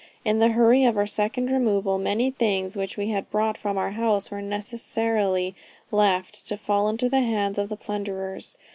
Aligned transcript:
In 0.25 0.39
the 0.39 0.47
hurry 0.49 0.83
of 0.83 0.97
our 0.97 1.05
second 1.05 1.51
removal, 1.51 1.99
many 1.99 2.31
things 2.31 2.75
which 2.75 2.97
we 2.97 3.09
had 3.09 3.29
brought 3.29 3.55
from 3.55 3.77
our 3.77 3.91
house, 3.91 4.31
were 4.31 4.41
necessarily 4.41 5.53
left, 5.91 6.47
to 6.47 6.57
fall 6.57 6.89
into 6.89 7.07
the 7.07 7.21
hands 7.21 7.59
of 7.59 7.69
the 7.69 7.77
plunderers. 7.77 8.57